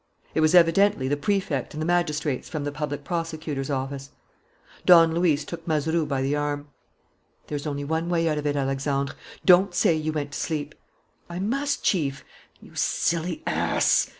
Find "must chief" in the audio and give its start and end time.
11.37-12.25